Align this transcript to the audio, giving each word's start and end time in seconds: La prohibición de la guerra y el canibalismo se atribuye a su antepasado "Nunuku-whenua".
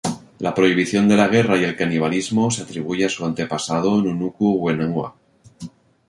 La 0.45 0.51
prohibición 0.55 1.07
de 1.07 1.15
la 1.15 1.27
guerra 1.27 1.57
y 1.59 1.63
el 1.63 1.75
canibalismo 1.75 2.49
se 2.49 2.63
atribuye 2.63 3.05
a 3.05 3.09
su 3.09 3.23
antepasado 3.23 4.01
"Nunuku-whenua". 4.01 5.13